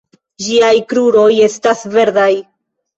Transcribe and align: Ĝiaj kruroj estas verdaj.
Ĝiaj 0.45 0.71
kruroj 0.93 1.29
estas 1.51 1.87
verdaj. 1.95 2.31